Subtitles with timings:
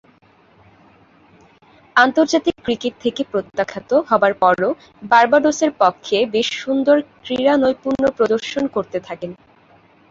[1.95, 4.69] আন্তর্জাতিক ক্রিকেট থেকে প্রত্যাখ্যাত হবার পরও
[5.03, 9.31] বার্বাডোসের পক্ষে বেশ সুন্দর ক্রীড়ানৈপুণ্য প্রদর্শন করতে থাকেন।